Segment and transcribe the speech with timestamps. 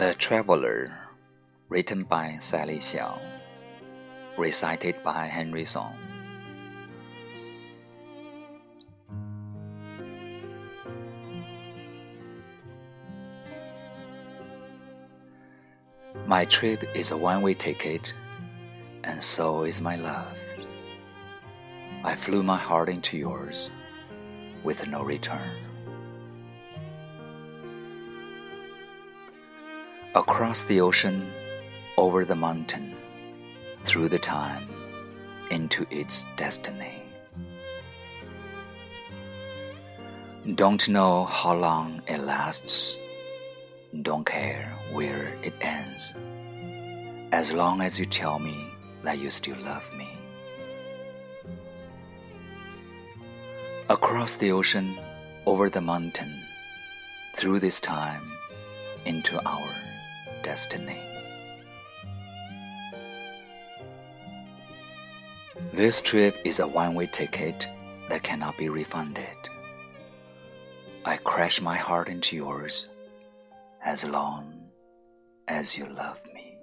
[0.00, 0.96] The Traveler,
[1.68, 3.20] written by Sally Xiao,
[4.38, 5.94] recited by Henry Song.
[16.24, 18.14] My trip is a one way ticket,
[19.04, 20.38] and so is my love.
[22.04, 23.68] I flew my heart into yours
[24.64, 25.69] with no return.
[30.16, 31.30] Across the ocean,
[31.96, 32.96] over the mountain,
[33.84, 34.66] through the time,
[35.52, 37.04] into its destiny.
[40.56, 42.98] Don't know how long it lasts,
[44.02, 46.12] don't care where it ends,
[47.30, 48.68] as long as you tell me
[49.04, 50.08] that you still love me.
[53.88, 54.98] Across the ocean,
[55.46, 56.42] over the mountain,
[57.36, 58.32] through this time,
[59.04, 59.89] into our
[60.43, 61.01] destiny.
[65.73, 67.67] This trip is a one way ticket
[68.09, 69.25] that cannot be refunded.
[71.03, 72.87] I crash my heart into yours
[73.83, 74.69] as long
[75.47, 76.57] as you love me.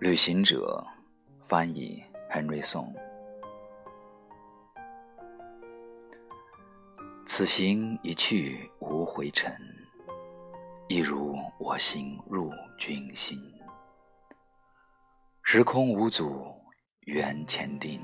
[0.00, 0.84] 旅行者，
[1.38, 2.94] 翻译 Henry Song。
[7.39, 9.49] 此行一去无回程，
[10.89, 13.41] 一如我心入君心。
[15.41, 16.53] 时空无阻，
[17.05, 18.01] 缘前定，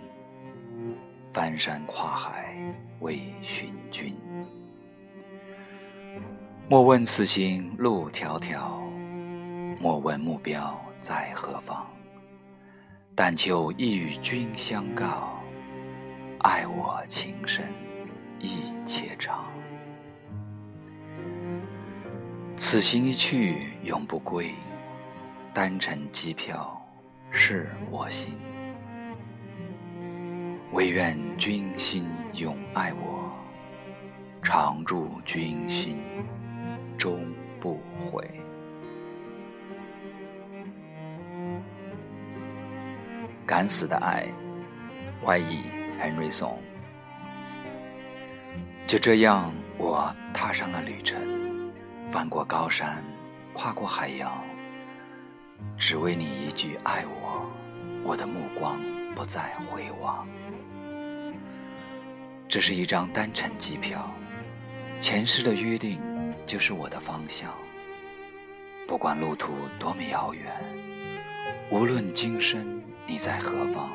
[1.25, 2.55] 翻山跨海
[3.01, 4.15] 为寻君。
[6.69, 8.79] 莫问此行路迢迢，
[9.81, 10.81] 莫问目标。
[11.01, 11.85] 在何方？
[13.13, 15.37] 但求一与君相告，
[16.39, 17.65] 爱我情深
[18.39, 19.45] 意切长。
[22.57, 24.51] 此行一去永不归，
[25.53, 26.81] 单程机票
[27.29, 28.33] 是我心。
[30.71, 33.31] 唯愿君心永爱我，
[34.41, 36.01] 常驻君心
[36.97, 37.25] 终
[37.59, 38.29] 不悔。
[43.45, 44.27] 敢死的爱，
[45.23, 45.61] 怀疑
[45.99, 46.64] Henry Song。
[48.87, 51.19] 就这样，我踏上了旅程，
[52.05, 53.03] 翻过高山，
[53.51, 54.43] 跨过海洋，
[55.75, 57.49] 只为你一句爱我。
[58.03, 58.79] 我的目光
[59.15, 60.27] 不再回望。
[62.47, 64.13] 这是一张单程机票，
[65.01, 65.99] 前世的约定
[66.45, 67.51] 就是我的方向。
[68.87, 70.53] 不管路途多么遥远，
[71.71, 72.83] 无论今生。
[73.07, 73.89] 你在何方？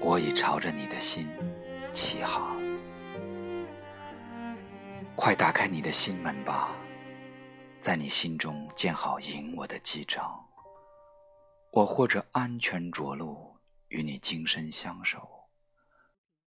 [0.00, 1.28] 我已朝着你的心
[1.92, 2.57] 起航。
[5.20, 6.70] 快打开你的心门吧，
[7.80, 10.48] 在你心中建好迎我的机场。
[11.72, 13.52] 我或者安全着陆，
[13.88, 15.18] 与你今生相守；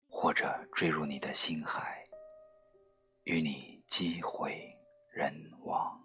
[0.06, 2.06] 或者坠入你的心海，
[3.25, 4.69] 与你机会
[5.11, 5.99] 人亡。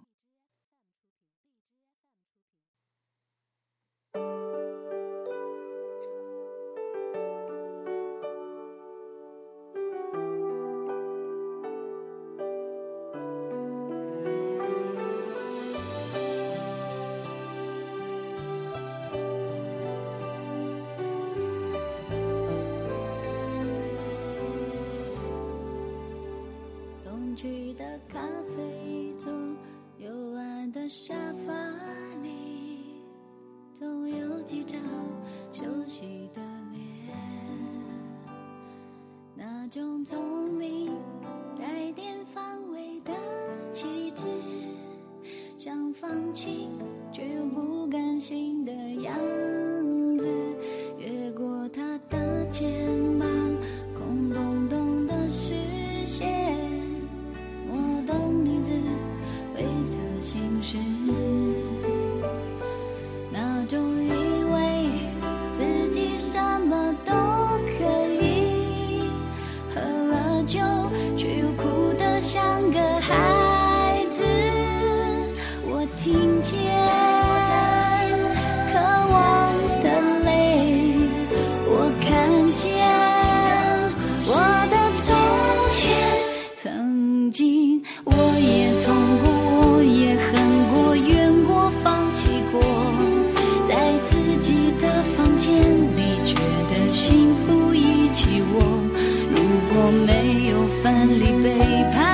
[100.05, 101.59] 没有分离背
[101.93, 102.12] 叛。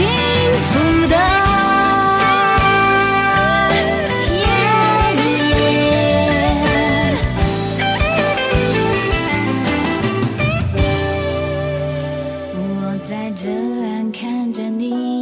[0.00, 1.16] 幸福的
[12.54, 15.19] 我在这岸看着你。